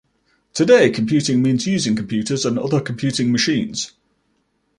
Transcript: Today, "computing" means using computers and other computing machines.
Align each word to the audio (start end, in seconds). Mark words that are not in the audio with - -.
Today, 0.55 0.89
"computing" 0.89 1.43
means 1.43 1.67
using 1.67 1.95
computers 1.95 2.43
and 2.43 2.57
other 2.57 2.81
computing 2.81 3.31
machines. 3.31 3.91